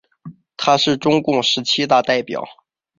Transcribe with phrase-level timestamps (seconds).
[0.57, 2.43] 他是中共十七大代表。